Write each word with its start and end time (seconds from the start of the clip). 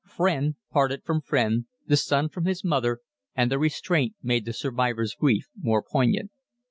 Friend 0.07 0.55
parted 0.71 1.03
from 1.03 1.21
friend, 1.21 1.65
the 1.85 1.95
son 1.95 2.27
from 2.27 2.45
his 2.45 2.63
mother, 2.63 3.01
and 3.35 3.51
the 3.51 3.59
restraint 3.59 4.15
made 4.23 4.45
the 4.45 4.53
survivor's 4.53 5.13
grief 5.13 5.45
more 5.55 5.83
poignant. 5.83 6.31